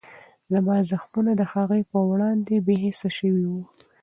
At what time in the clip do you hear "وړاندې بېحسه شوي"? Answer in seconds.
2.09-3.45